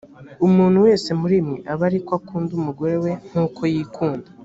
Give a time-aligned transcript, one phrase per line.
[0.47, 4.27] umuntu wese muri mwe abe ari ko akunda umugore we nk uko yikunda